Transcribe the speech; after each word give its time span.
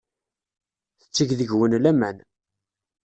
Tetteg 1.01 1.29
deg-wen 1.39 1.73
laman. 1.83 2.17